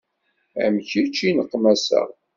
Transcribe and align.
Am 0.63 0.75
kečč 0.89 1.17
i 1.27 1.29
nneqmaseɣ. 1.31 2.09